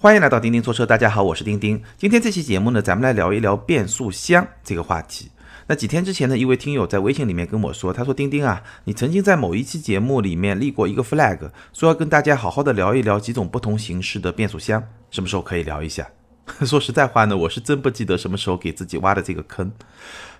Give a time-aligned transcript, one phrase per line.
[0.00, 1.82] 欢迎来到钉钉说车，大家好，我是钉钉。
[1.96, 5.28] 今天这期节目呢，咱们来聊一聊变速箱这个话题。
[5.66, 14.80] 那几天之前呢，一位听友在微信里面跟我说，他说钉钉啊，你曾经在某一期节目里面立过一个 flag，说要跟大家好好的聊一聊几种不同形式的变速箱，
[15.10, 16.08] 什么时候可以聊一下？
[16.64, 19.72] 说实在话呢，我是真不记得什么时候给自己挖的这个坑。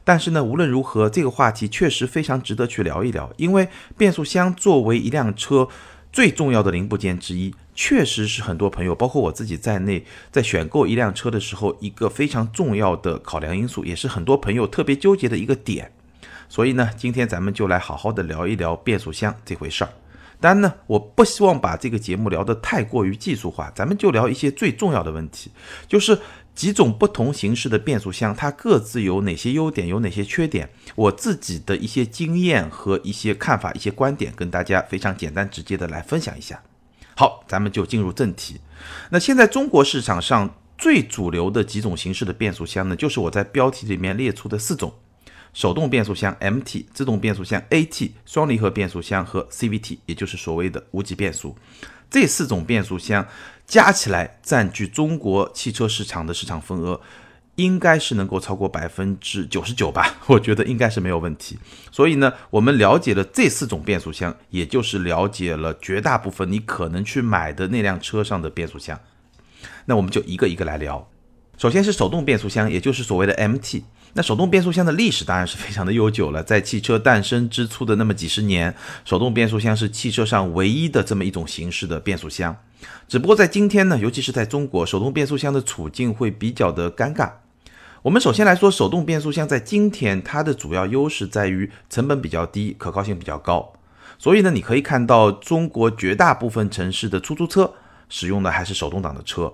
[0.04, 5.68] 但是呢，无论如何，这个话题确实非常值得去聊一聊，因为变速箱作为一辆车
[6.12, 7.54] 最重要的零部件之一。
[7.74, 15.92] 确实是很多朋友，包括我自己在内，在选购一辆车的时候，一个非常重要的考量因素，也是很多朋友特别纠结的一个点。
[16.48, 19.90] 所以呢，今天咱们就来好好的聊一聊变速箱这回事儿。
[20.40, 25.50] 当然呢，我不希望把这个节目聊得太过于技术化，咱们就聊一些最重要的问题，
[25.86, 26.18] 就是
[26.58, 36.60] 几种不同形式的变速箱，它各自有哪些优点，有哪些缺点，我自己的一些经验和一些看法、一些观点，跟大家非常简单直接的来分享一下。
[37.14, 38.60] 好，咱们就进入正题。
[39.10, 44.92] 那现在中国市场上最主流的几种形式的变速箱呢，就是我在标题里面列出的四种：
[45.54, 51.56] 手动变速箱 MT、自动变速箱 AT、双离合变速箱和 CVT，也就是所谓的无级变速。
[52.10, 53.26] 这四种变速箱
[53.66, 57.00] 加起来占据中国汽车市场的市场份额。
[57.56, 61.58] 应该是能够超过百分之九十九吧， 我觉得应该是没有问题。
[61.90, 69.00] 所以呢，我们了解了这四种变速箱，也就是了解了绝大部分你可能去买的那辆车上的变速箱。
[69.86, 71.10] 那我们就一个一个来聊。
[71.56, 73.82] 首先是手动变速箱，也就是所谓的 MT。
[74.14, 82.56] 那手动变速箱的历史当然是非常的悠久了，在汽车诞生之初的那么几十年，手动变速箱是汽车上唯一的这么一种形式的变速箱。
[83.06, 87.30] 只不过在今天呢，尤其是在中国，手动变速箱的处境会比较的尴尬。
[88.02, 93.72] 我们首先来说，手动变速箱在今天它的主要优势在于成本比较低，可靠性比较高。
[94.18, 97.74] 所以呢，你可以看到中国绝大部分城市的出租车
[98.08, 99.52] 使用的还是手动挡的车。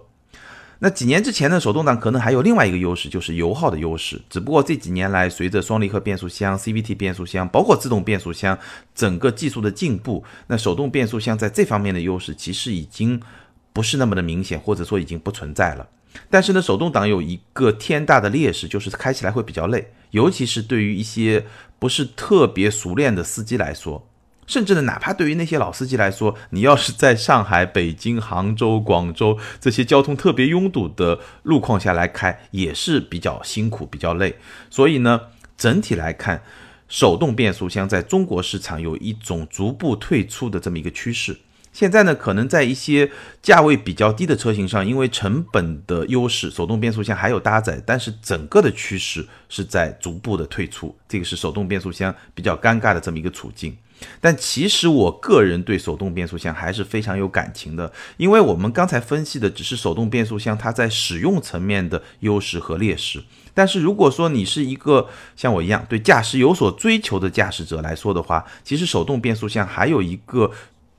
[0.81, 4.21] 那几年之前呢，手动挡可能还有另外一个优势，就是油耗的优势。
[4.29, 8.59] 只不过这几年来，随着双离合变速箱、CVT 变速箱，包括自动变速箱
[8.95, 13.21] 整个技术的进步，那手动变速箱在这方面的优势其实已经
[13.73, 15.89] 不是那么的明显，或者说已经不存在了。
[16.29, 21.45] 但是呢，手动挡有一个天大的劣势，就是开起来会比较累，尤其是对于一些
[21.79, 24.07] 不是特别熟练的司机来说，
[24.47, 34.37] 甚至呢，哪怕对于那些老司机来说，你要是在上海、北京、杭州、广州这些交通特别拥堵的路况下来开，也是比较辛苦、比较累。
[34.69, 35.21] 所以呢，
[35.57, 36.43] 整体来看，
[36.89, 41.39] 手动变速箱在中国市场有一种逐步退出的这么一个趋势。
[41.73, 43.11] 现在呢，可能在一些
[43.43, 53.77] 价位比较低的车型上，因为成本的优势，手动变速箱还有搭载，但是整个的趋势是在逐步的退出，这个是手动变速箱比较尴尬的这么一个处境。
[54.21, 63.23] 但其实我个人对手动变速箱还是非常有感情的，因为我们刚才分析的只是手动变速箱它在使用层面的优势和劣势，
[63.53, 70.51] 但是如果说你是一个像我一样对驾驶有所追求的驾驶者来说的话，其实手动变速箱还有一个。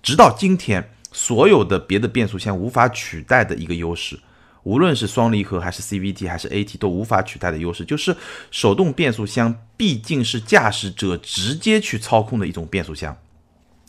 [0.05, 4.19] 直到今天，所有的别的变速箱无法取代的一个优势，
[4.65, 8.15] 无论是双离合还是 CVT 还是 AT 都无法取代的优势，就是
[8.51, 13.15] 手动变速箱毕竟是驾驶者直接去操控的一种变速箱。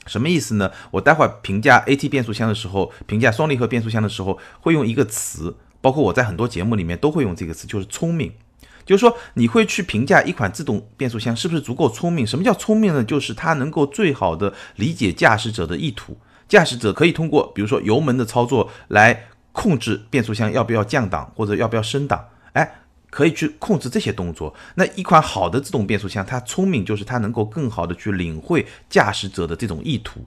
[0.07, 0.71] 什么意思呢？
[0.93, 8.33] 我待会儿评价 AT 变速箱的时候，评价双离合变速箱的时候，会用一个词，包括我在很多节目里面都会用这个词，就是聪明。
[8.85, 12.25] 就是说，你会去评价一款自动变速箱是不是足够聪明？
[12.25, 13.03] 什么叫聪明呢？
[13.03, 16.17] 就是它能够最好的理解驾驶者的意图。
[16.49, 22.23] 驾驶者可以通过，比如说油门的操作来控制变速箱要不要降档或者要不要升档，
[22.53, 22.71] 哎，
[23.09, 24.55] 可以去控制这些动作。
[24.75, 30.21] 那一款好的自动变速箱，它聪明就是它能够更好的去领会驾驶者的这种意图。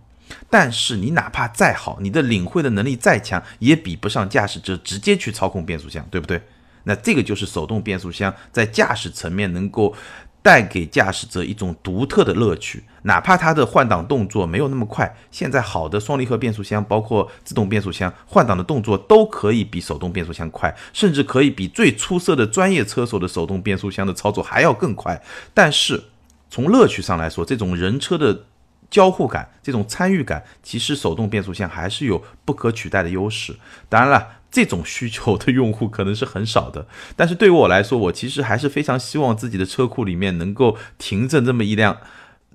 [0.49, 6.41] 但是你哪怕再好，你的领会的能力再强，也比不上驾驶者直接去操控变速箱，对不对？
[6.85, 9.93] 那这个就是手动变速箱在驾驶层面能够
[10.41, 25.21] 带给驾驶者一种独特的乐趣，哪怕它的换挡动作没有那么快，现在好的双离合变速箱，包括自动变速箱换挡的动作都可以比手动变速箱快，甚至可以比最出色的专业车手的手动变速箱的操作还要更快。
[25.53, 26.05] 但是
[26.49, 28.45] 从乐趣上来说，这种人车的
[28.89, 33.55] 交互感、这种参与感，其实手动变速箱还是有不可取代的优势。
[33.89, 34.38] 当然了。
[34.51, 41.97] 这种需求的用户可能是很少的，但是对于我来说，我其实还是非常希望自己的车库里面能够停着这么一辆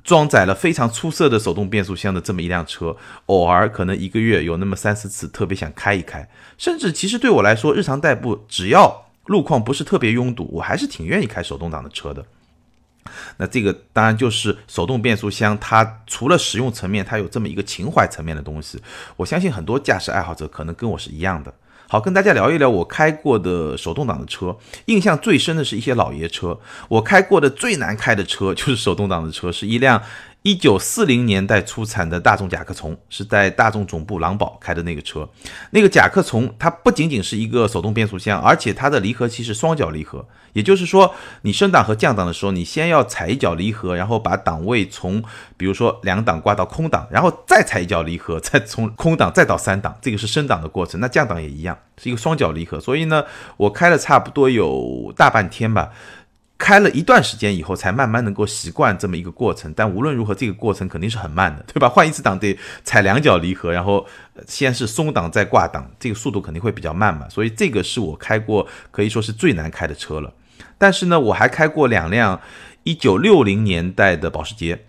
[0.03, 2.97] 装载了非常出色的手动变速箱的这么一辆车，
[3.27, 12.25] 偶尔可能一个月有那么三四次特别想开一开，甚至其实对我来说，日常代步只要路况不是特别拥堵，我还是挺愿意开手动挡的车的。
[13.37, 18.81] 那这个当然就是手动变速箱，它除了实用层面，它有这么一个情怀层面的东西。
[19.17, 21.55] 我相信很多驾驶爱好者可能跟我是一样的。
[21.95, 24.57] 好，跟大家聊一聊我开过的手动挡的车，
[24.87, 26.59] 印象最深的是一些老爷车。
[26.89, 30.03] 我开过的最难开的车就是手动挡的车，是一辆。
[30.47, 35.27] 一九四零年代出产的大众甲壳虫是在大众总部狼堡开的那个车，
[35.71, 45.25] 那个甲壳虫它不仅仅是一个手动变速箱，而且它的离合器是双脚离合，也就是说你升档和降档的时候，你先要踩一脚离合，然后把档位从
[45.57, 51.01] 比如说两档挂到空档，然后再踩一脚离合，再从空档再到三档，这个是升档的过程。
[51.01, 52.79] 那降档也一样，是一个双脚离合。
[52.79, 53.25] 所以呢，
[53.57, 55.91] 我开了差不多有大半天吧。
[56.57, 59.73] 开了一段时间以后，才慢慢能够习惯这么一个过程。
[59.75, 61.89] 但无论如何，这个过程肯定是很慢的，对吧？
[61.89, 64.07] 换一次档得踩两脚离合，然后
[64.47, 67.29] 先是松档再挂档，这个速度肯定会比较慢嘛。
[67.29, 70.33] 所以这个是我开过可以说是最难开的车了。
[70.79, 72.41] 但是呢，我还开过两辆
[72.85, 74.85] 一九六零年代的保时捷。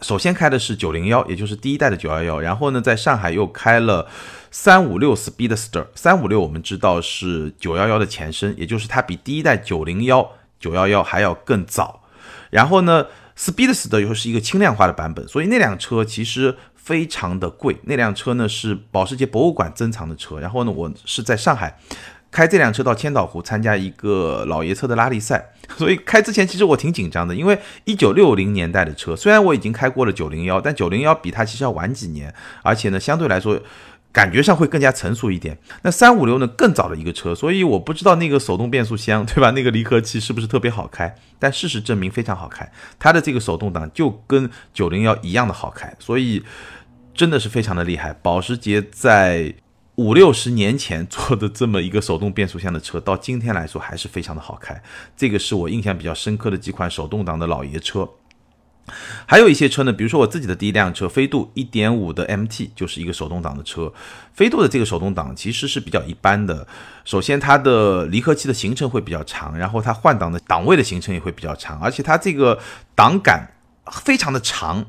[0.00, 2.40] 首先开的是九零幺，也就是第一代的九幺幺。
[2.40, 4.08] 然后呢，在上海又开了
[4.50, 5.86] 三五六 Speedster。
[5.94, 10.28] 三五六我们知道是九幺幺的前身，也就是它比第一代九零幺。
[10.62, 12.04] 九幺幺还要更早，
[12.50, 13.06] 然后呢
[13.36, 17.76] ，Speedster 又是一个轻量化的版本，所以那辆车其实非常的贵。
[17.82, 20.38] 那辆车呢是保时捷博物馆珍藏的车。
[20.38, 21.76] 然后呢，我是在上海
[22.30, 32.32] 开这辆车到千岛湖参加一个老爷车的拉力赛， 所以开之前其实我挺紧张的，因为一九六零年代的车，虽然我已经开过了九零幺，但九零幺比它其实要晚几年，
[32.62, 33.60] 而且呢，相对来说。
[34.12, 35.56] 感觉上会更加成熟一点。
[35.82, 39.50] 那三五六呢，更早的一个车，所以我不知道那个手动变速箱， 对吧？
[39.52, 41.14] 那个离合器是不是特别好开？
[41.38, 46.42] 但事实证明非常好开，它的这个手动挡就跟九零幺一样的好开，所以
[47.14, 48.12] 真的是非常的厉害。
[48.22, 49.54] 保时捷在
[49.96, 54.82] 五六十年前做的这么一个手动变速箱的车，到今天来说还是非常的好开。
[55.16, 58.08] 这个是我印象比较深刻的几款手动挡的老爷车。
[59.26, 63.92] 还有一些车呢，比如说我自己的第一辆车飞度1.5的 MT 就是一个手动挡的车。
[64.34, 66.66] 飞度的这个手动挡其实是比较一般的。
[67.04, 72.58] 首先，它的离合器的行程会比较长，然后它换挡的档位的行程也会比较长，而且它这个
[72.94, 73.48] 档杆
[73.90, 74.84] 非常的长。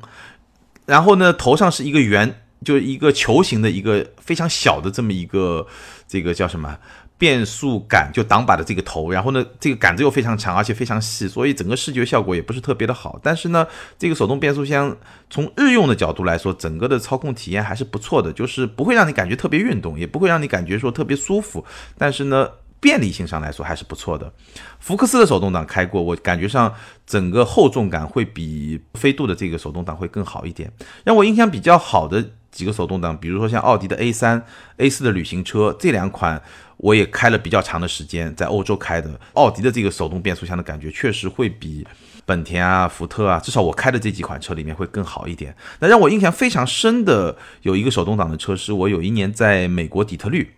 [0.86, 5.68] 然后呢，头上是一个圆，就是一个球形的一个非常小的这么一个
[6.07, 6.78] 这个叫什么？
[7.24, 13.18] 变速杆就挡把的这个头，然后呢，这个杆子又非常长，而且非常细，所以整个视觉效果也不是特别的好。
[13.24, 13.66] 但是呢，
[13.98, 14.94] 这个手动变速箱
[15.30, 21.64] 从日用的角度来说，整个的操控体验还是不错的，就是不会让你感觉特别运动，也不会让你感觉说特别舒服。
[21.98, 22.50] 但是呢，
[22.81, 24.34] 便利性上来说还是不错的。
[24.81, 26.74] 福克斯的手动挡开过，我感觉上
[27.08, 30.69] 整个厚重感会比飞度的这个手动挡会更好一点。
[31.06, 34.46] 让我印象比较好的几个手动挡，比如说像奥迪的 A 三、
[34.78, 36.42] A 四的旅行车这两款。
[36.78, 41.88] 我也开了比较长的时间，在欧洲开的奥迪的这个手动变速箱的感觉，确实会比
[42.26, 45.56] 本田啊、福特啊，至少我开的这几款车里面会更好一点。
[45.80, 50.56] 那让我印象非常深的有一个手动挡的车，是我有一年在美国底特律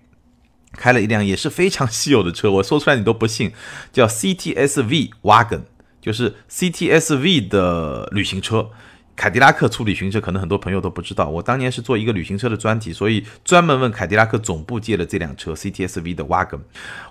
[0.71, 3.51] 开了一辆也是非常稀有的车，我说出来你都不信，
[3.93, 5.61] 叫 CTS-V Wagon，
[6.01, 8.71] 就是 CTS-V 的旅行车。
[9.15, 11.29] 凯迪拉克出旅行车，可能很多朋友都不知道。
[11.29, 16.59] 我当年是做一个旅行车的专题，所以专门问凯迪拉克总部借了这辆车 CTS-V 的 Wagon。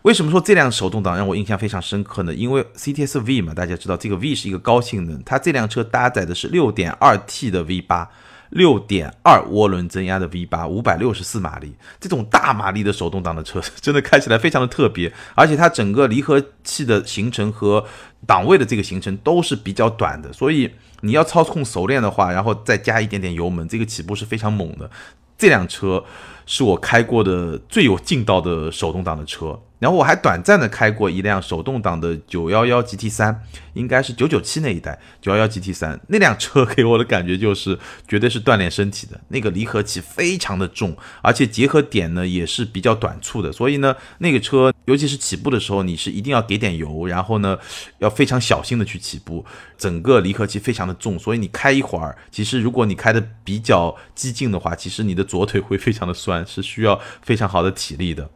[0.02, 2.34] 为什么说这辆手动挡让我印象非常深刻呢？
[2.34, 8.06] 因为 CTS-V 嘛，大家知道这个 V 是一个高性能，它这辆车搭载的是 6.2T 的 V8。
[8.50, 17.84] 六点二涡轮增压的 V 八，五百六十四马力，这种大马力的手动挡的车， 真的开起来非常的特别，而且它整个离合器的行程和
[18.26, 24.90] 档位的这个行程都是比较短的，所以你要操控熟练的话，然后再加一点点油门，这个起步是非常猛的。
[25.36, 26.02] 这辆车
[26.46, 29.60] 是我开过的最有劲道的手动挡的车。
[29.84, 33.42] 然后我还短暂的开过一辆手动挡的九幺幺 GT 三，
[33.74, 47.58] 应该是九九七那一代九幺幺 GT 三那辆车给我的感觉就是绝对是锻炼身体的，那个离合器非常的重，而且结合点呢也是比较短促的，所以呢那个车尤其是起步的时候你是一定要给点油，然后呢
[47.98, 49.44] 要非常小心的去起步，
[49.76, 58.30] 整个离合器非常的重，所以你开一会儿，其实如果你开的比较激进的话，其实你的左腿会非常的酸，是需要非常好的体力的。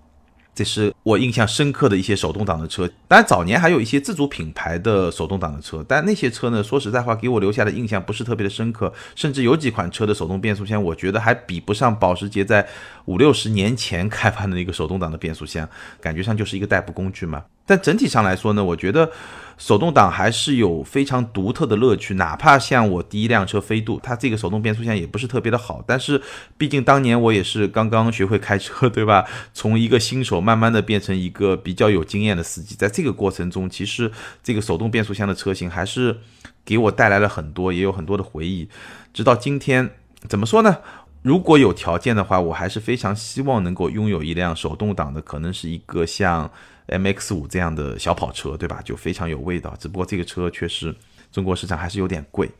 [0.59, 12.67] 这是我印象深刻的一些手动挡的车，当然早年还有一些自主品牌的手动挡的车，但那些车呢，说实在话，给我留下的印象不是特别的深刻，甚至有几款车的手动变速箱，我觉得还比不上保时捷在
[13.05, 15.69] 五六十年前开发的那个手动挡的变速箱，
[16.01, 17.45] 感觉上就是一个代步工具嘛。
[17.69, 19.11] 但整体上来说呢，我觉得
[19.59, 22.15] 手动挡还是有非常独特的乐趣。
[22.15, 26.23] 哪怕像我第一辆车飞度，它这个手动变速箱也不是特别的好，但是
[26.57, 29.27] 毕竟当年我也是刚刚学会开车，对吧？
[29.53, 34.11] 从一个新手慢慢的变成一个比较有经验的司机，在这个过程中，其实
[34.43, 36.17] 这个手动变速箱的车型还是
[36.65, 38.67] 给我带来了很多，也有很多的回忆。
[39.13, 39.91] 直到今天，
[40.27, 40.79] 怎么说呢？
[41.21, 46.51] 如果有条件的话，我还是非常希望能够拥有一辆手动挡的，可能是一个像。
[46.89, 48.81] M X 五这样的小跑车，对吧？
[48.85, 49.75] 就非常有味道。
[49.79, 50.95] 只不过这个车确实
[51.31, 52.51] 中国市场还是有点贵。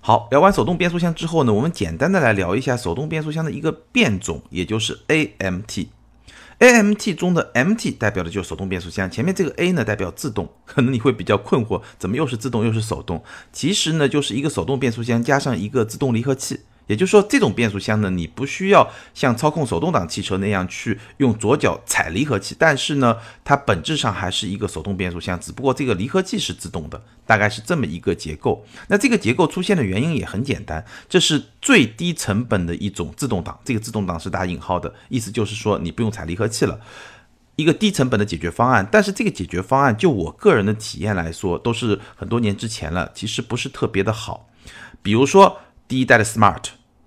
[0.00, 5.88] 好，聊完手动变速箱之后呢，我们简单的来聊一下手动变速箱的一个变种，也就是 A M T。
[6.58, 13.24] A M T 中的 M T 代表的就是手动变速箱，前面这个 A 呢代表自动，可能你会比较困惑，怎么又是自动又是手动？
[13.52, 16.60] 其实呢就是一个手动变速箱加上一个自动离合器。
[16.86, 28.66] 也就是说，这种变速箱呢，你不需要像操控手动挡汽车那样去用左脚踩离合器，但是呢，它本质上还是一个手动变速箱，只不过这个离合器是自动的，大概是这么一个结构。
[28.88, 36.78] 那这个结构出现的原因也很简单，这是最低成本的一种自动挡，这个自动挡是打引号的，意思就是说你不用踩离合器了，
[37.56, 38.86] 一个低成本的解决方案。
[38.92, 44.50] 但是这个解决方案，就我个人的体验来说，都是很多年之前了，其实不是特别的好，
[45.00, 45.58] 比如说。
[45.86, 46.62] 第一代的 Smart，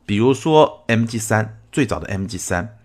[0.06, 2.78] 比如说 MG 三，最早的 MG 三，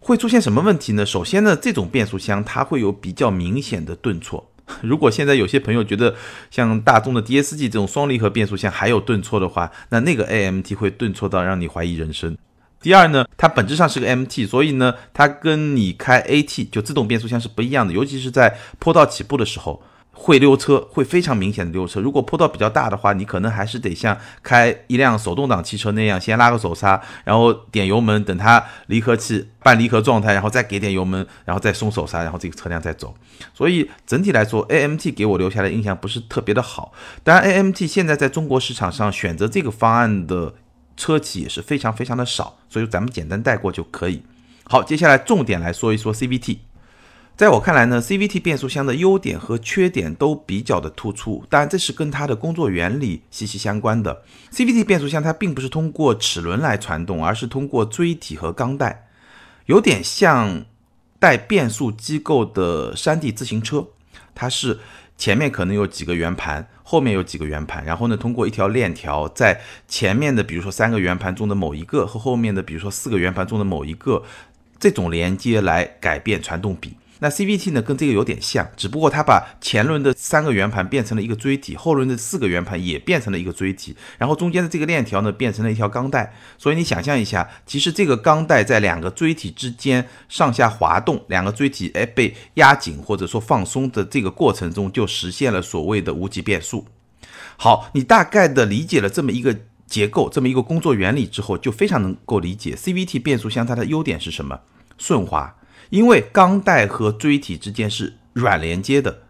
[0.00, 1.06] 会出现什么问题呢？
[1.06, 4.50] 首先呢，这种变速箱它会有比较明显的顿挫。
[4.80, 6.14] 如果现在有些朋友觉得
[6.50, 12.36] 像大众的 DSG 这种双离合变速箱还有顿挫的话，那那个 AMT 会顿挫到让你怀疑人生。
[12.80, 19.82] 第二呢，它本质上是个 MT，所以呢，它跟你开 AT 就自动变速箱是不一样的，尤其是在坡道起步的时候。
[20.14, 22.00] 会溜车，会非常明显的溜车。
[22.00, 33.14] 如果坡道比较大的话，你可能还是得像开一辆手动挡汽车那样，先拉个手刹，然后点油门，等它离合器半离合状态，然后再给点油门，然后再松手刹，然后这个车辆再走。
[33.54, 36.92] 所以整体来说，AMT 给我留下的印象不是特别的好。
[37.24, 40.54] 当然，AMT 现在在中国市场上选择这个方案的
[40.96, 44.22] 车企也是非常非常的少，所以咱们简单带过就可以。
[44.64, 46.58] 好，接下来重点来说一说 CVT。
[47.34, 54.22] 在我看来呢，CVT 变速箱的优点和缺点都比较的突出，当然这是跟它的工作原理息息相关的。
[54.52, 59.08] CVT 变速箱它并不是通过齿轮来传动，而是通过锥体和钢带，
[59.66, 60.64] 有点像
[61.18, 63.88] 带变速机构的山地自行车。
[64.34, 64.78] 它是
[65.16, 74.22] 前面可能有几个圆盘，后面有几个圆盘，然后呢通过一条链条在前面的比如说三个圆盘中的某一个和后面的比如说四个圆盘中的某一个
[74.78, 76.94] 这种连接来改变传动比。
[77.22, 86.34] 那 CVT 呢，跟这个有点像，只不过它把前轮的三个圆盘变成了一个锥体，后轮的四个圆盘也变成了一个锥体，然后中间的这个链条呢变成了一条钢带。
[86.58, 96.88] 所以你想象一下，其实这个钢带在两个锥体之间上下滑动，两个锥体哎被压紧或者说放松的这个过程中，就实现了所谓的无级变速。
[97.56, 104.58] 好，你大概的理解了这么一个结构，这么一个工作原理之后，就非常能够理解 CVT 变速箱它的优点是什么，
[104.98, 105.54] 顺滑。
[105.92, 109.24] 因为钢带和锥体之间是软连接的，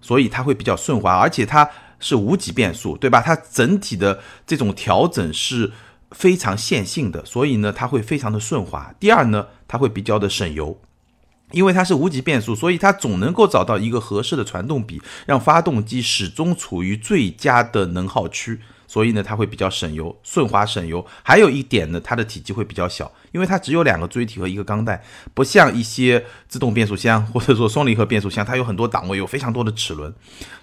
[0.00, 3.20] 所以它会比较顺滑，而且它是无级变速，对吧？
[3.20, 5.70] 它整体的这种调整是
[6.10, 8.92] 非常线性的，所以呢，它会非常的顺滑。
[8.98, 10.80] 第二呢，它会比较的省油，
[11.52, 18.58] 因为它是无级变速，所以它总能够找到一个合适的传动比，让发动机始终处于最佳的能耗区。
[18.90, 21.06] 所以呢，它会比较省油、顺滑、省油。
[21.22, 25.00] 还有一点呢，它的体积会比较小，因为它只有两个锥体和一个钢带，
[25.32, 30.12] 不像一些自动变速箱或者说双离合变速箱，它有很多档位，有非常多的齿轮。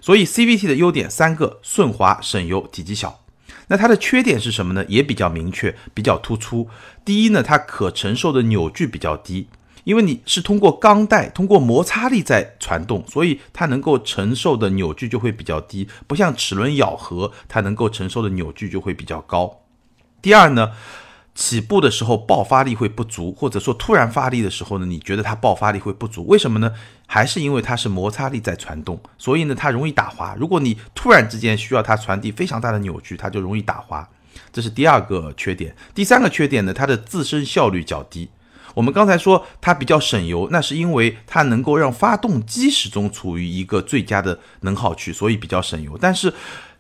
[0.02, 3.22] 所以 CVT 的优点三个：顺滑、省油、体积小。
[3.70, 4.84] 那它的缺点是什么呢？
[4.90, 6.68] 也比较明确、比较突出。
[7.06, 9.48] 第一呢，它可承受的扭矩比较低。
[9.88, 19.62] 因为你是通过钢带，通过摩擦力在传动，所以它能够承受的扭矩就会比较低，不像齿轮咬合，它能够承受的扭矩就会比较高。
[20.22, 20.74] 第二呢，
[21.34, 26.74] 起步的时候爆发力会不足，或者说突然发力的时候呢，你觉得它爆发力会不足，为什么呢？
[27.06, 30.36] 还是因为它是摩擦力在传动，所以呢，它容易打滑。
[30.38, 34.06] 如果你突然之间需要它传递非常大的扭矩，它就容易打滑，
[34.52, 35.74] 这是第二个缺点。
[35.96, 38.28] 第三个缺点呢，它的自身效率较低。
[38.78, 45.98] 我们刚才说它比较省油，那是因为它能够让发动机始终处于一个最佳的能耗区，所以比较省油。
[46.00, 46.32] 但是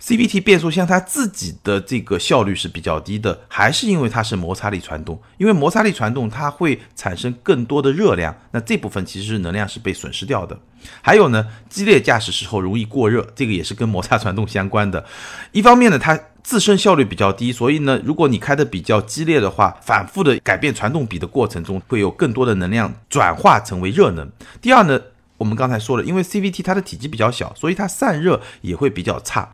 [0.01, 5.19] CVT 变速箱它自己的这个效率是比较低的，还是因为它是摩擦力传动。
[5.37, 10.57] 因为摩擦力传动它会产生更多的热量，那这部分其实能量是被损失掉的。
[11.01, 15.03] 还有呢，激烈驾驶时候容易过热，这个也是跟摩擦传动相关的。
[15.51, 24.31] 一方面呢，它自身效率比较低，所以呢，如果你开的比较激烈的话，反复的改变传动比的过程中，会有更多的能量转化成为热能。
[24.61, 25.01] 第二呢，
[25.37, 29.53] 我们刚才说了，因为 CVT 它的体积比较小，所以它散热也会比较差，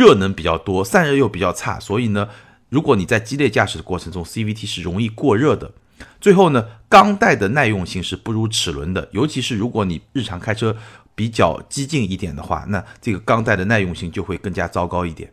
[0.00, 2.26] 热能比较多，散热又比较差，所以呢，
[2.70, 5.72] 如果你在激烈驾驶的过程中，CVT 是容易过热的。
[6.18, 10.74] 最后呢，钢带的耐用性是不如齿轮的，尤其是如果你日常开车
[11.14, 15.30] 比较激进一点的话，那这个钢带的耐用性就会更加糟糕一点。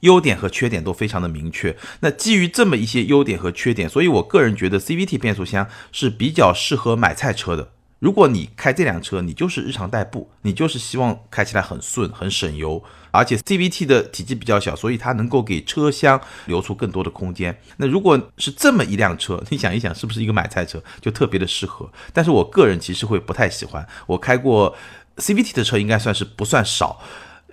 [0.00, 1.76] 优点和缺点都非常的明确。
[2.00, 7.72] 那基于这么一些优点和缺点，所以我个人觉得 CVT 变速箱是比较适合买菜车的。
[7.98, 12.82] 如果你开这辆车，你就是日常代步，你就是希望开起来很顺、很省油，
[13.16, 17.58] 而且 CVT 的体积比较小，所以它能够给车厢留出更多的空间。
[17.78, 21.90] 那如果是这么一辆车， 你想一想，是不是一个买菜车就特别的适合？
[22.12, 23.86] 但是我个人其实会不太喜欢。
[24.06, 24.76] 我开过
[25.16, 27.00] CVT 的车，应该算是不算少，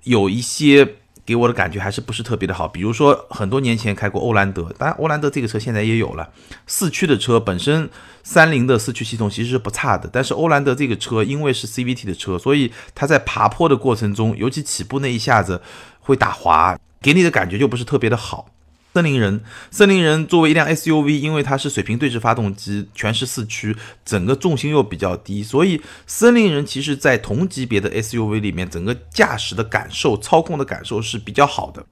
[0.04, 0.96] 有一些。
[1.26, 6.30] 给我的感觉还是不是特别的好，比如说很多年前开过欧蓝德，当然欧蓝德这个车现在也有了
[6.68, 7.90] 四驱的车，本身
[8.24, 15.62] 三菱的四驱系统其实是不差的，但是欧蓝德这个车因为是 CVT 的车，所以它在爬坡的过程中，尤其起步那一下子
[16.02, 18.48] 会打滑，给你的感觉就不是特别的好。
[18.94, 31.84] 森林人，森林人作为一辆 SUV，因为它是水平对置发动机，全时四驱，整个重心又比较低，所以森林人其实在同级别的 SUV 里面，整个驾驶的感受、操控的感受是比较好的。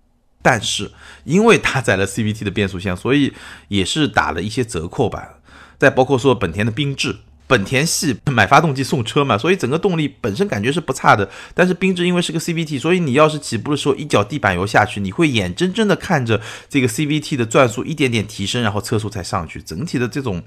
[0.43, 0.91] 但是
[1.23, 3.33] 因为搭载了 CVT 的变速箱，所以
[3.67, 5.39] 也是打了一些折扣吧。
[5.79, 7.17] 再包括说本田的缤智。
[7.51, 11.29] 本田系买发动机送车嘛，所以整个动力本身感觉是不差的。
[11.53, 16.39] 但是缤智因为是个 CVT，所以你要是起步的时候一脚地板油下去，你会眼睁睁的看着
[16.69, 20.41] 这个 CVT 的转速一点点提升，然后车速才上去，整体的这种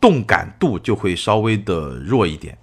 [0.00, 2.58] 动感度就会稍微的弱一点。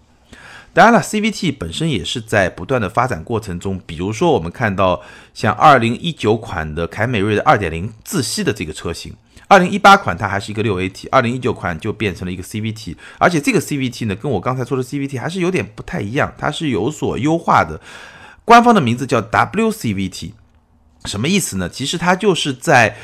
[0.79, 5.01] 当然了，CVT 本身也是在不断的发展过程中，比如说我们看到
[5.33, 9.13] 像2019款的凯美瑞的2.0自吸的这个车型。
[9.49, 17.81] 二零一八款它还是一个六 AT，二零一九款就变成了一个 CVT，而且这个 CVT 呢，跟我刚才说的 CVT 还是有点不太一样，它是有所优化的。
[18.45, 20.31] 官方的名字叫 WCVT，
[21.03, 21.67] 什么意思呢？
[21.67, 22.95] 其实它就是在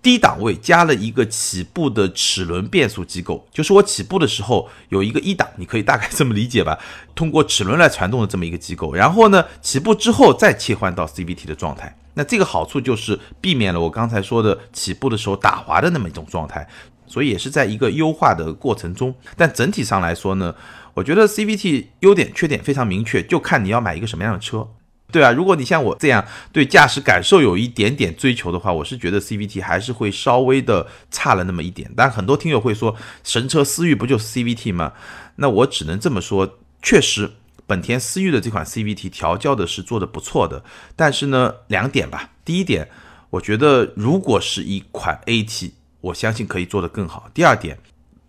[0.00, 6.78] 低档位加了一个起步的齿轮变速机构，就是我起步的时候有一个一档，你可以大概这么理解吧，
[7.14, 11.96] 通过齿轮来传动的这么一个机构，然后呢，起步之后再切换到 CVT 的状态。
[12.14, 16.66] 那这个好处就是避免了我刚才说的起步的时候打滑的那么一种状态，
[17.06, 19.14] 所以也是在一个优化的过程中。
[19.36, 20.54] 但整体上来说呢，
[20.94, 24.68] 我觉得 CVT 优点缺点非常明确，就看你要买一个什么样的车，
[25.10, 31.90] 对啊，如果你像我这样对驾驶感受有一点点追求的话，我是觉得 CVT 还是会稍微的差了那么一点。
[31.96, 32.94] 但很多听友会说，
[33.24, 34.92] 神车思域不就是 CVT 吗？
[35.36, 37.32] 那我只能这么说，确实。
[37.66, 40.64] 本田思域的这款 CVT 调教的是做的不错的，
[40.96, 42.30] 但是呢，两点吧。
[42.42, 42.88] 第一点，
[43.28, 47.28] 我觉得如果是一款 AT，我相信可以做得更好。
[47.34, 47.78] 第二点，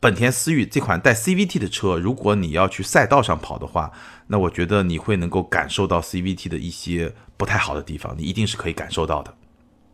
[0.02, 3.94] 本田思域这款带 CVT 的车，如果你要去赛道上跑的话，
[4.32, 9.34] 那我觉得你会能够感受到 CVT 的一些不太好的地方，你一定是可以感受到的。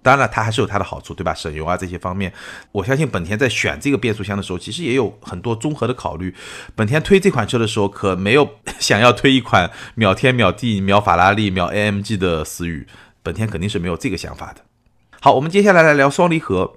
[0.03, 1.33] 当然了，它还是有它的好处，对吧？
[1.33, 2.33] 省油啊这些方面，
[2.73, 6.35] 我相信本田在选这个变速箱的时候，其实也有很多综合的考虑。
[6.75, 12.85] 本田推这款车的时候，可没有 想要推一款秒天秒地秒法拉利秒 AMG 的思域，
[13.23, 14.61] 本田肯定是没有这个想法的。
[15.21, 16.73] 好，我们接下来来聊双离合。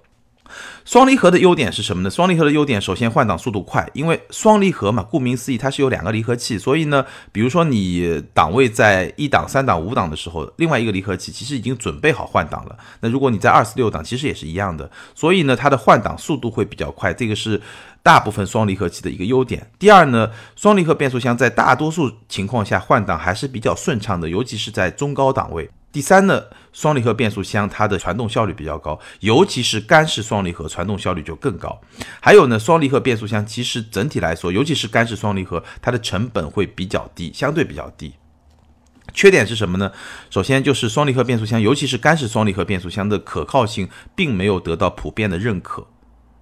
[0.84, 2.10] 双离合的优点是什么呢？
[2.10, 12.76] 双离合的优点，首先换挡速度快，因为双离合嘛，顾名思义，它是有两个离合器，所以呢，比如说你档位在一档、三档、五档的时候，另外一个离合器其实已经准备好换挡了。
[13.00, 17.60] 那如果你在二四六档，其实也是一样的，所以呢，它的换挡速度会比较快，这个是
[18.02, 19.70] 大部分双离合器的一个优点。
[19.78, 25.68] 第二呢，双离合变速箱在大多数情况下换挡还是比较顺畅的，尤其是在中高档位。
[25.90, 31.80] 第三呢，双离合变速箱它的传动效率比较高，尤其是干式双离合传动效率就更高。
[32.20, 38.12] 还有呢，双离合变速箱其实整体来说，尤其是干式双离合，它的成本会比较低，相对比较低。
[39.14, 39.90] 缺点是什么呢？
[40.28, 45.86] 首先就是双离合变速箱，尤其是干式双离合变速箱的可靠性并没有得到普遍的认可，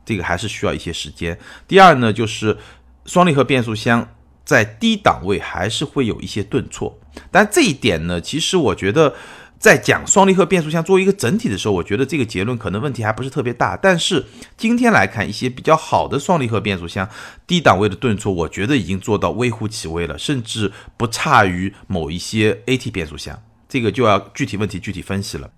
[0.04, 1.38] 这个还是需要一些时间。
[1.68, 2.58] 第二呢，就是
[3.04, 4.08] 双离合变速箱。
[4.46, 6.98] 在低档位还是会有一些顿挫，
[7.32, 9.14] 但这一点呢，其实我觉得
[9.58, 13.76] 在讲双离合变速箱作为一个整体的时候，我觉得这个结论可能问题还不是特别大。
[13.76, 14.24] 但是
[14.56, 17.08] 今天来看一些比较好的双离合变速箱，
[17.46, 23.42] 低档位的顿挫，我觉得已经做到微乎其微了，甚至不差于某一些 AT 变速箱。
[23.68, 25.50] 这个就要具体问题具体分析了。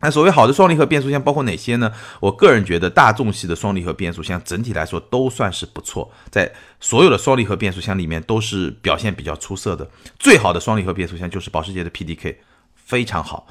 [0.00, 1.92] 那所谓好的双离合变速箱包括哪些呢？
[2.20, 9.90] 我个人觉得大众系的双离合变速箱整体来说都算是不错，在所有的双离合变速箱里面都是表现比较出色的。
[10.18, 12.36] 最好的双离合变速箱就是保时捷的 PDK，
[12.76, 13.48] 非常好。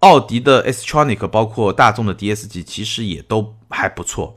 [0.00, 4.36] 奥迪的 S-tronic，包括大众的 DSG，其实也都还不错。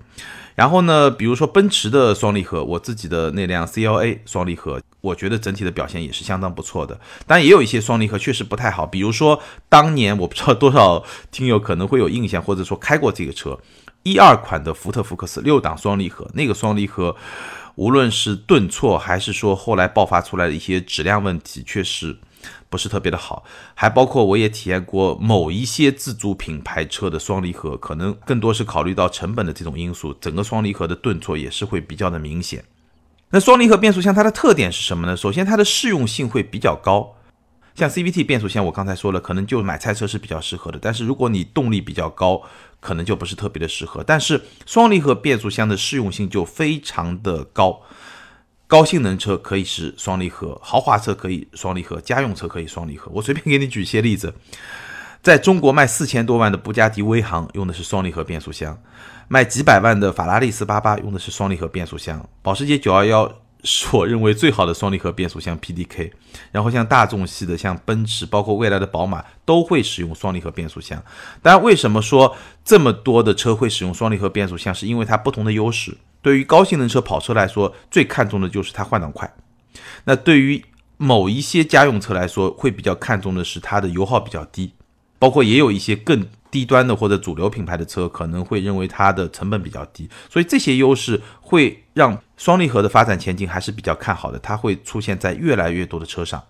[0.56, 7.00] 然后呢，比如说奔驰的双离合，我自己的那辆 CLA 双离合我觉得整体的表现也是相当不错的。
[7.28, 13.60] 当然，也有一些双离合确实不太好，比如说当年我不知道多少听友可能会有印象，或者说开过这个车，
[14.04, 17.16] 一二款的福特福克斯六档双离合，那个双离合
[17.76, 22.18] 无论是顿挫，还是说后来爆发出来的一些质量问题，确实。
[22.72, 23.44] 不是特别的好，
[23.76, 32.64] 还包括我也体验过某一些自主品牌车的双离合，可能更多是考虑到成本的这种因素，整个双离合的顿挫也是会比较的明显。
[33.32, 35.16] 那双离合变速箱它的特点是什么呢？
[35.16, 37.16] 首先它的适用性会比较高，
[37.74, 42.42] 像 CVT 变速箱我刚才说了，可能就买菜车是比较适合的，但是如果你动力比较高，
[42.82, 44.04] 可能就不是特别的适合。
[44.06, 47.82] 但是双离合变速箱的适用性就非常的高。
[48.68, 53.12] 高性能车可以是双离合，豪华车可以双离合，家用车可以双离合。
[53.14, 54.34] 我随便给你举一些例子，
[55.22, 58.82] 在中国卖四千多万的布加迪威航用的是双离合变速箱，
[59.32, 66.12] 卖几百万的法拉利四八八用的是双离合变速箱，保时捷九幺幺是我认为最好的双离合变速箱 PDK。
[66.52, 71.02] 然后像大众系的，像奔驰，包括未来的宝马都会使用双离合变速箱。
[71.42, 75.96] 当然，为什么说这么多的车会使用双离合变速箱，是因为它不同的优势。
[76.22, 79.34] 对于高性能车跑车来说，最看重的就是它换挡快。
[80.04, 80.62] 那对于
[80.98, 84.74] 某一些家用车来说，会比较看重的是它的油耗比较低。
[85.18, 90.08] 包括也有一些更低端的或者主流品牌的车，可能会认为它的成本比较低。
[90.30, 94.38] 所以这些优势会让双离合的发展前景还是比较看好的。
[94.38, 96.44] 它会出现在越来越多的车上。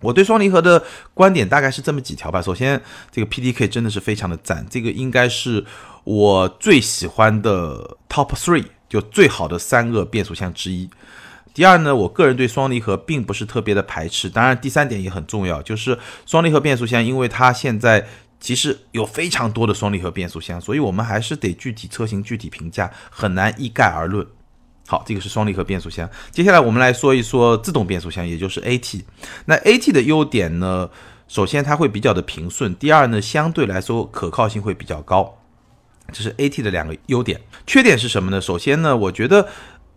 [0.00, 0.84] 我对双离合的
[1.14, 2.42] 观点大概是这么几条吧。
[2.42, 5.64] 首先，这个 PDK 真的是非常的赞，这个应该是
[6.04, 8.66] 我最喜欢的 Top Three。
[8.86, 10.88] 就最好的三个变速箱之一。
[11.52, 14.30] 第二呢，我个人对双离合并不是特别的排斥。
[14.30, 18.06] 当然，第三点也很重要，就是双离合变速箱，因为它现在
[18.44, 24.26] 其实有非常多的双离合变速箱，所以我们还是得具体车型具体评价，很难一概而论。
[24.86, 26.06] 好，这个是双离合变速箱。
[26.30, 29.02] 接下来我们来说一说自动变速箱，也就是 AT。
[29.46, 30.90] 那 AT 的优点呢，
[31.26, 35.38] 首先它会比较的平顺，第二呢，相对来说可靠性会比较高。
[36.12, 38.38] 这是 AT 的两个优点，缺点是什么呢？
[38.42, 39.48] 首先呢，我觉得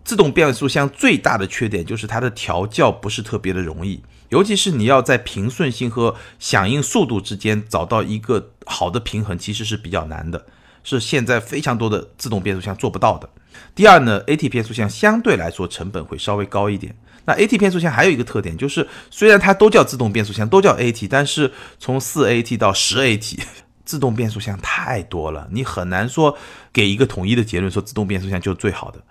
[0.08, 10.46] 自动变速箱最大的缺点就是它的调教不是特别的容易，尤其是你要在平顺性和响应速度之间找到一个好的平衡，其实是比较难的，
[10.82, 13.30] 是现在非常多的自动变速箱做不到的。
[13.76, 16.96] 第二呢，AT 变速箱相对来说成本会稍微高一点。
[17.26, 23.40] 那 AT 变速箱还有一个特点就是，虽然它都叫自动变速箱，都叫 AT，但是从四 AT 到十 AT。
[23.84, 26.38] 自动变速箱太多了，你很难说
[26.72, 29.02] 给一个统一的结论，说自动变速箱就是最好的。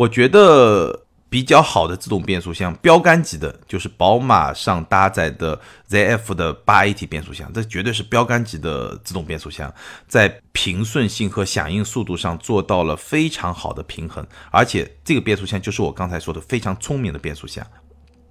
[0.00, 5.60] 我觉得比较好的自动变速箱，标杆级的就是宝马上搭载的
[5.90, 9.70] ZF 的八 AT 变速箱，这绝对是标杆级的自动变速箱，
[10.08, 17.66] 在平顺性和响应速度上做到了非常好的平衡，而且这个变速箱就是我刚才说的非常聪明的变速箱。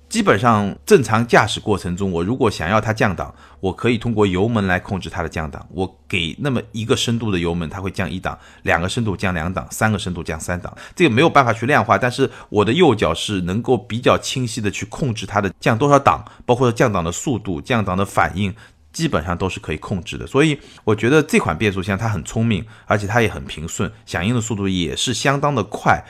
[0.10, 5.64] 基本上正常驾驶过程中，我如果想要它降档，我可以通过油门来控制它的降档。
[5.72, 10.76] 我给那么一个深度的油门，它会降一档；两个深度降两档；三个深度降三档。
[10.96, 18.52] 这个没有办法去量化，但是我的右脚是能够比较清晰的去控制它的降多少档，包括降档的速度、降档的反应，
[18.92, 20.26] 基本上都是可以控制的。
[20.26, 26.04] 所以我觉得这款变速箱它很聪明，而且它也很平顺，响应的速度也是相当的快。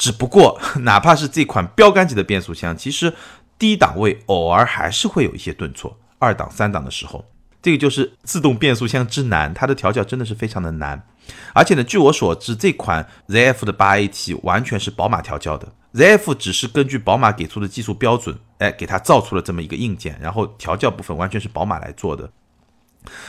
[0.00, 3.12] 只不过， 哪怕是这款标杆级的变速箱，其实
[3.58, 5.94] 低档位偶尔还是会有一些顿挫。
[6.18, 7.22] 二档、三档的时候，
[7.60, 11.06] 这个就是自动变速箱之难，它的调教真的是非常的难。
[11.52, 22.30] 而且呢，据我所知，这款 ZF 的八 AT 完全是宝马调教的，ZF 只是根据宝马给出的技术标准，哎，给它造出了这么一个硬件，然后调教部分完全是宝马来做的。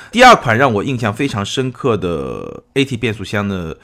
[0.10, 3.76] 第二款让我印象非常深刻的 AT 变速箱呢。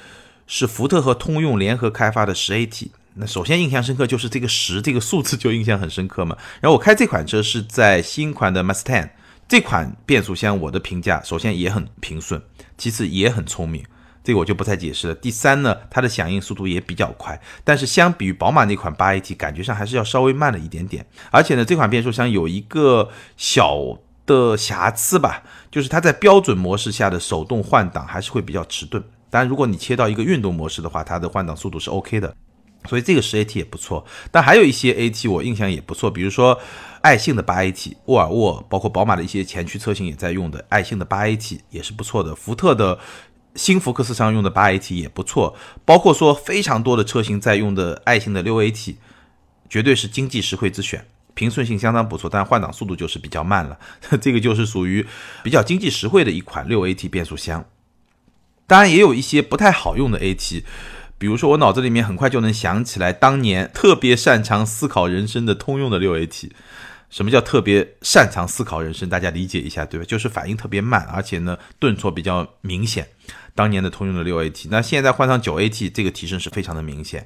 [0.47, 2.89] 是福特和通用联合开发的十 AT。
[3.13, 6.37] 那首先印象深刻就是这个十这个数字就印象很深刻嘛。
[6.61, 9.09] 然后我开这款车是在新款的 Mustang，
[9.47, 12.41] 这款变速箱我的评价首先也很平顺，
[12.77, 13.83] 其次也很聪明，
[14.23, 15.15] 这个我就不再解释了。
[15.15, 21.03] 第三呢，它的响应速度也比较快，但是相比于宝马那款八 AT，感觉上还是要稍微慢了一点点。
[21.31, 23.79] 而且呢，这款变速箱有一个小
[24.27, 29.03] 的瑕疵吧，就是它在标准模式下的手动换挡还是会比较迟钝。
[29.29, 32.35] 当然，如果你切到一个运动模式的话，它的换挡速度是 OK 的，
[32.87, 34.05] 所以这个十 AT 也不错。
[34.31, 36.57] 但还有一些 AT 我印象也不错，比如说
[37.01, 42.33] 爱信的八 AT，沃尔沃包括宝马的一些前驱车型也在用的爱信的八 AT 也是不错的。
[42.33, 42.97] 福特的
[43.55, 48.95] 新福克斯上用的八 AT 也不错，包括说非常多的车型在用的爱信的六 AT，
[49.69, 53.77] 绝对是经济实惠之选，平顺性相当不错，但换挡速度就是比较慢了。
[54.21, 55.05] 这个就是属于
[55.43, 57.65] 比较经济实惠的一款六 AT 变速箱。
[58.67, 60.63] 当然也有一些不太好用的 AT，
[61.17, 66.51] 比如说，我脑子里面很快就能想起来当年特别擅长思考人生的通用的六 AT。
[67.09, 69.07] 什么叫特别擅长思考人生？
[69.07, 70.05] 大家理解一下，对吧？
[70.05, 73.07] 就是反应特别慢，而且呢顿挫比较明显。
[73.55, 77.25] 当年的通用的六 AT，那现在换上九 AT，这个提升是非常的明显。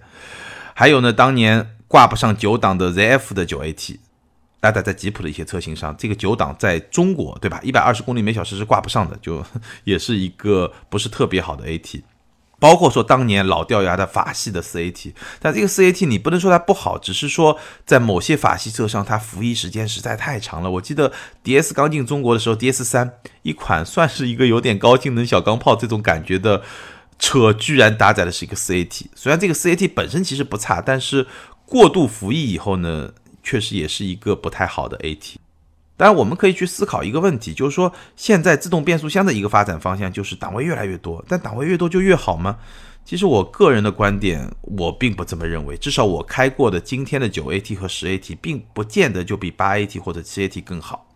[0.76, 3.98] 还有呢，当年挂不上九档的 ZF 的九 AT，
[4.62, 7.60] 搭载在吉普的一些车型上，这个九档在中国，对吧？
[7.64, 9.44] 一百二十公里每小时是挂不上的，就
[9.84, 12.04] 也是一个不是特别好的 AT。
[12.60, 20.70] 包括说当年老掉牙的法系的四 AT，但这个四 AT 你不能说它不好，只是说在某些法系车上它服役时间实在太长了。
[20.70, 21.12] 我记得
[21.44, 26.62] DS 刚进中国的时候，DS 三一款算是一个有点高性能小钢炮这种感觉的
[27.18, 29.08] 车，居然搭载的是一个四 AT。
[29.16, 31.26] 虽然这个四 AT 本身其实不差，但是
[31.66, 33.10] 过度服役以后呢，
[33.44, 35.36] 确实也是一个不太好的 AT。
[35.98, 42.58] 当然，我们可以去思考一个问题，就是说，现在自动变速箱的一个发展方向就是档位越来越多，但档位越多就越好吗？
[43.06, 45.78] 其实我个人的观点，我并不这么认为。
[45.78, 51.08] 至少我开过的今天的九 AT 和十 AT，并不见得就比八 AT 或者七 AT 更好。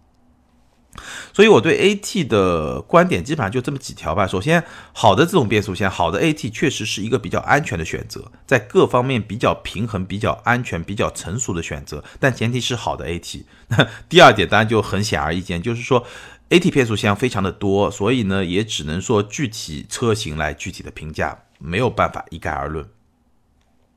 [1.33, 4.25] 所以我对 AT 的观点基本上就这么几条吧。
[4.25, 12.03] 首先，好的自动变速箱，好的 AT 确实是一个比较安全的选择，在各方面比较平衡、比较安全、比较成熟的选择。
[12.19, 13.43] 但前提是好的 AT。
[13.67, 16.05] 那第二点当然就很显而易见，就是说
[16.49, 22.85] AT 变速箱非常的多，所以呢也只能说具体车型来具体的评价，没有办法一概而论。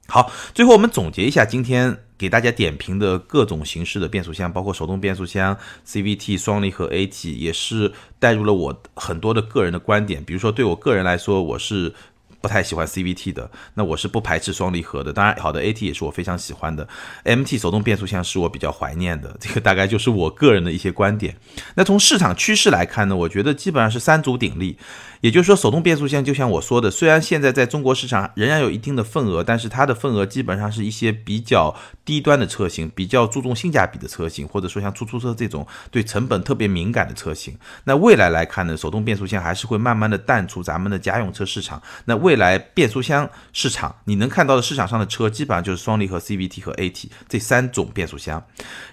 [0.08, 1.98] 好，最后我们总结一下今天。
[2.18, 10.24] 给大家点评的各种形式的变速箱，包括手动变速箱、CVT、双离合 AT，也是带入了我很多的个人的观点。
[10.24, 11.94] 比如说，对我个人来说，我是。
[12.40, 15.12] 不太喜欢 CVT 的，那我是不排斥双离合的。
[15.12, 16.86] 当然，好的 AT 也是我非常喜欢的。
[17.24, 19.36] MT 手动变速箱是我比较怀念的。
[19.42, 21.36] 这个大概就是我个人的一些观点。
[21.74, 24.78] 那从市场趋势来看呢，我觉得基本上是三足鼎立。
[25.20, 37.56] 也就是说，手动变速箱就像我说的，虽然现在在中国市场仍然有一定的份额，但是它的份额基本上是一些比较低端的车型，比较注重性价比的车型，或者说像出租车这种对成本特别敏感的车型。
[37.84, 41.82] 那未来来看呢，手动变速箱还是会慢慢的淡出咱们的家用车市场。
[42.04, 48.44] 那未来变速箱市场，你能看到的市场上的车，基本上就是双离合、CVT 和 AT 这三种变速箱。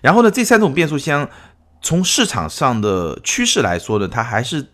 [0.01, 1.29] 然后呢，这三种变速箱
[1.81, 4.67] 从市场上的趋势来说呢，它还是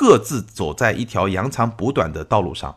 [0.00, 2.74] 各自走在一条扬长补短的道路上。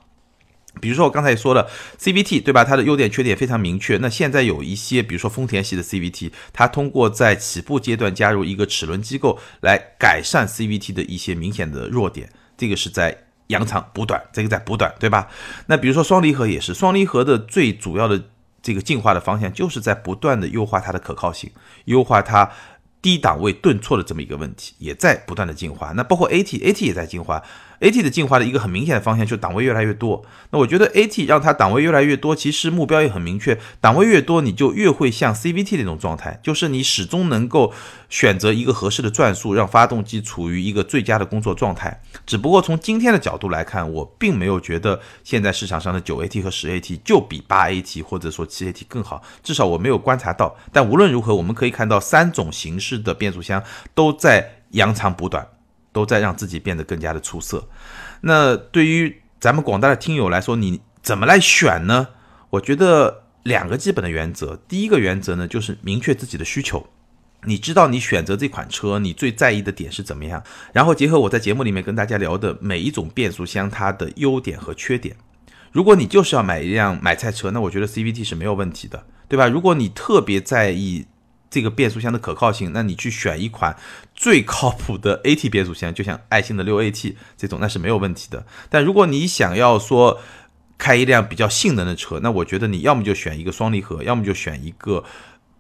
[0.81, 2.65] 比如说我刚才也说了，CVT 对吧？
[2.65, 3.95] 它的优点缺点非常明确。
[3.99, 13.17] 那现在有一些，比如说丰田系的 CVT，它通过在起步阶段加入一个齿轮机构来改善 CVT 的一些明显的弱点，这个是在。
[13.47, 15.27] 扬长补短，这个在补短，对吧？
[15.67, 18.23] 那比如说双离合也是，双离合的最主要的
[18.61, 21.51] 这个进化的方向，就是在不断的优化它的可靠性，
[21.85, 22.49] 优化它
[23.03, 25.91] 低档位顿挫的这么一个问题，也在不断的进化。
[25.91, 27.43] 那包括 AT，AT 也在进化。
[27.79, 30.23] AT 的进化的一个很明显的方向就是档位越来越多。
[30.51, 37.73] 那我觉得 AT 让它档位越来越多，其实目标也很明确，档位越多，你就越会像 CVT 那种状态，就是你始终能够
[38.09, 42.01] 选择一个合适的转速，让发动机处于一个最佳的工作状态。
[42.25, 50.55] 只不过从今天的角度来看，我并没有觉得现在市场上的九 AT 和十 AT 就比八 AT 或者说七 AT 更好，至少我没有观察到。
[50.71, 55.47] 但无论如何，我们可以看到三种形式的变速箱都在扬长补短。
[55.93, 57.69] 都在让自己变得更加的出色。
[58.21, 62.09] 那对于咱们广大的听友来说，你怎么来选呢？
[62.49, 64.59] 我觉得两个基本的原则。
[64.67, 66.85] 第一个原则呢，就是明确自己的需求。
[67.45, 70.43] 你知道你选择这款车，你最在意的点是怎么样？
[70.73, 75.15] 然后结合我在节目里面跟大家聊的每一种变速箱它的优点和缺点。
[75.71, 79.47] 如果你就是要买一辆买菜车，那我觉得 CVT 是没有问题的，对吧？
[79.47, 81.05] 如果你特别在意。
[81.53, 83.77] 这个变速箱的可靠性，那你去选一款
[84.15, 88.43] 最靠谱的 AT 变速箱，就像爱信的六 AT 这种，那是没有问题的。
[88.71, 90.19] 但如果你想要说
[90.79, 95.03] 开一辆比较性能的车，那我觉得你要么就选一个双离合，要么就选一个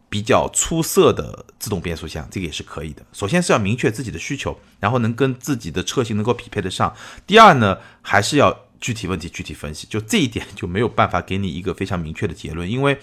[0.09, 3.05] 比较出色的自动变速箱，这个也是可以的。
[3.13, 6.91] 首先是要明确自己的需求，然后能跟自己的车型能够匹配得上。
[7.27, 12.97] 第二呢，还是要具体问题具体分析，就这一点就没有办法给你一个非常明确的结论，因为。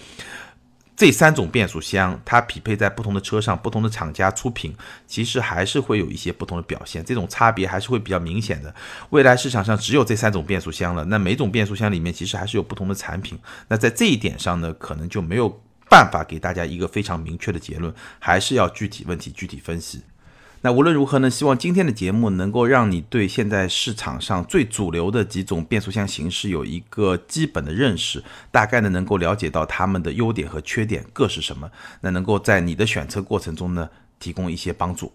[1.01, 4.71] 这三种变速箱，它匹配在不同的车上，不同的厂家出品，
[5.07, 8.71] 其实还是会有一些不同的表现，这种差别还是会比较明显的。
[9.09, 13.35] 未来市场上只有这三种变速箱了，那每种变速箱里面其实还是有不同的产品，
[13.67, 15.49] 那在这一点上呢，可能就没有
[15.89, 20.03] 办法给大家一个非常明确的结论，还是要具体问题具体分析。
[20.63, 21.27] 那无论如何呢？
[21.27, 31.71] 希望今天的节目能够让你对现在市场上最主流的几种变速箱形式有一个基本的认识，大概呢能够了解到它们的优点和缺点各是什么，
[32.01, 35.11] 那能够在你的选车过程中呢提供一些帮助。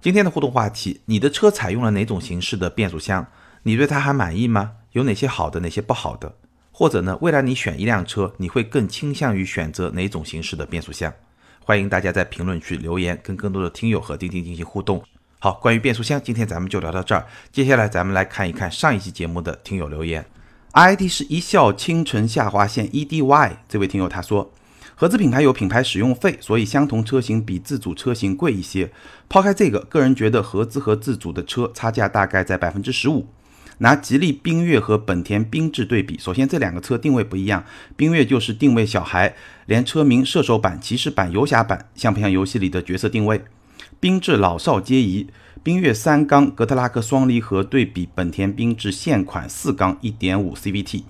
[0.00, 3.26] 今天的互动话题：你的车采用了哪种形式的变速箱？
[3.64, 4.72] 你对它还满意吗？
[4.92, 6.36] 有哪些好的，哪些不好的？
[6.72, 11.12] 或者呢，未来你选一辆车，你会更倾向于选择哪种形式的变速箱？
[11.64, 15.00] 欢迎大家在评论区留言，跟更多的听友和钉钉进行互动。
[15.38, 17.24] 好，关于变速箱，今天咱们就聊到这儿。
[17.52, 20.26] 接下来咱们来看一看上一期节目的听友留言。
[20.72, 24.50] ID 是一笑倾城下划线 EDY，这位听友他说，
[24.96, 28.90] 合资品牌有品牌使用费，所以相同车型比自主车型贵一些。
[29.28, 33.28] 抛开这个，个人觉得合资和自主的车差价大概在百分之十五。
[33.78, 37.64] 拿吉利缤越和本田缤智对比，首先这两个车定位不一样，
[37.96, 39.34] 缤越就是定位小孩，
[39.66, 43.42] 连车名射手版、骑士版、游侠版像不像游戏里的角色定位？
[44.00, 45.28] 缤智老少皆宜，
[45.64, 51.02] 缤越三缸格特拉克双离合对比本田缤智现款四缸1.5 CVT，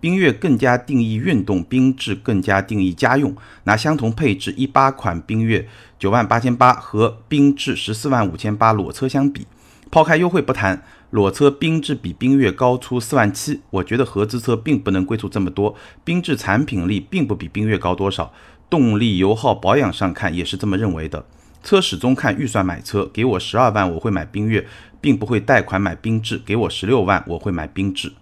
[0.00, 3.34] 缤越更加定义运动，缤智更加定义家用。
[3.64, 5.66] 拿相同配置一八款缤越
[5.98, 9.46] 九万八千八和缤智十四万五千八裸车相比，
[9.90, 10.82] 抛开优惠不谈。
[11.14, 15.76] 裸车缤智比缤越高出四万七，我觉得合资车并不能贵出这么多。
[16.04, 18.32] 缤智产品力并不比缤越高多少，
[18.68, 21.24] 动力、油耗、保养上看也是这么认为的。
[21.62, 24.66] 车始终看预算买车，给我十二万我会买缤越，
[25.00, 26.36] 并不会贷款买缤智。
[26.36, 28.12] 给我十六万我会买缤智。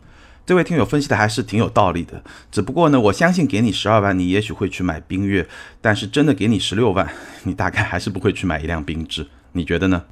[0.45, 5.49] 这位听友分析的还是挺有道理的，只不过呢，我相信给你十二万，你也许会去买缤越，
[5.81, 7.11] 但是真的给你十六万，
[7.45, 9.27] 你大概还是不会去买一辆缤智。
[9.53, 10.05] 你觉得呢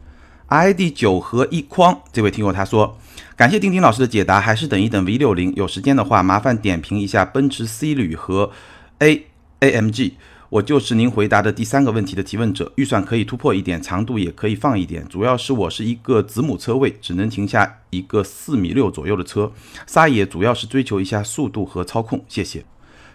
[0.50, 2.98] ？ID 九和一筐，这位听友他说，
[3.36, 5.54] 感谢丁丁老师的解答，还是等一等 V 六零。
[5.54, 8.50] 有时间的话，麻烦点评一下奔驰 C 旅和
[8.98, 9.26] A
[9.60, 10.12] AMG。
[10.48, 15.06] 我就是您回答的第三个问题的提问者，预算可以突破一点，长度也可以放一点。
[15.08, 19.52] 主要是我是一个子母车位，只能停下一个四米六左右的车，
[19.86, 22.24] 撒野主要是追求一下速度和操控。
[22.26, 22.64] 谢谢。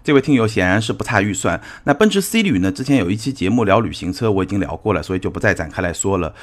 [0.02, 1.60] 这位听友显然是不差预算。
[1.84, 2.72] 那奔驰 C 旅呢？
[2.72, 6.34] 之前有一期节目聊旅行车，我已经聊过了，所以就不再展开来说了。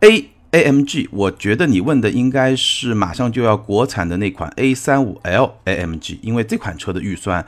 [0.00, 7.44] A A M G，我觉得你问的应该是马上就要国产的那款 A 三五 L A M G，因为这款车的预算，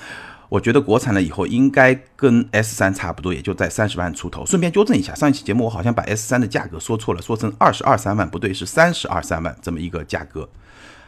[0.48, 4.44] 我觉得国产了以后应该跟 S 三差不多，也就在三十万出头。
[4.44, 10.48] 顺便纠正一下，上一期节目我好像把 S 三的价格说错了，说成二十二三万，不对，是三十二三万这么一个价格。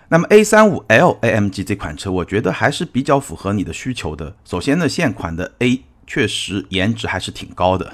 [0.08, 4.36] 那么 A 三五 L A M G 这款车，我觉得还是比较符合你的需求的。
[4.44, 5.82] 首先呢，现款的 A。
[6.12, 7.90] 确实颜值还是挺高的，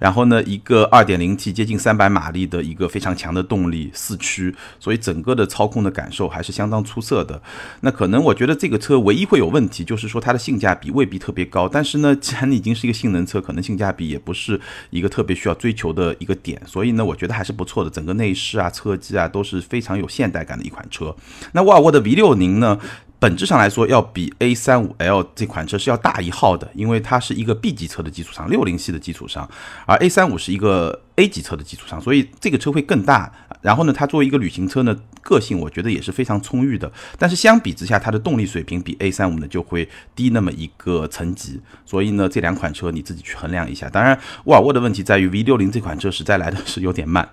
[0.00, 7.40] 然后呢，一个 2.0T 接近300马力的一个非常强的动力四驱，所以整个的操控的感受还是相当出色的。
[7.82, 11.68] 那可能我觉得这个车唯一会有问题，就是说它的性价比未必特别高。
[11.68, 16.60] 但是呢，既然你已经是一个性能车，可能性价比也不是一个特别需要追求的一个点。
[16.66, 21.14] 所以呢，我觉得还是不错的，整个内饰啊、车机啊都是非常有现代感的一款车。
[21.52, 22.80] 那沃尔沃的 V60 呢？
[23.22, 29.48] 本质上来说，要比 A 三五 L 这款车是要大一号的，因为它是一个 B 级车的基础上，六零系的基础上，
[29.86, 33.32] 而 A 三五是一个 A 级车的基础上，所以这个车会更大。
[33.60, 36.90] 然后呢，它作为一个旅行车呢，个性我觉得也是非常充裕的。
[37.16, 41.60] 但是相比之下，它的动力水平比 A 三五呢就会低那么一个层级。
[41.86, 43.88] 所以呢，这两款车你自己去衡量一下。
[43.88, 47.28] 当然，沃尔沃的问题在于 V 六零这款车实在来的是有点慢。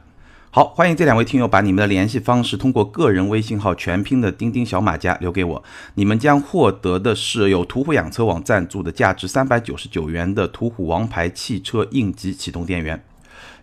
[0.52, 13.04] 好，欢迎这两位听友把你们的联系方式通过个人微信号全拼的钉钉小马甲留给我，你们将获得的是有途虎养车网赞助的价值三百九十九元的途虎王牌汽车应急启动电源。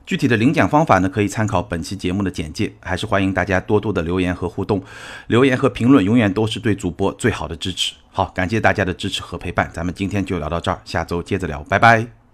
[0.07, 2.73] 具体的领奖方法呢，可以参考本期节目的简介。
[2.79, 4.81] 还是欢迎大家多多的留言和互动，
[5.27, 7.95] 留言和评论永远都是对主播最好的支持。
[8.13, 12.26] 好，感谢大家的支持和陪伴，咱们今天就聊到这儿，下周接着聊，拜拜。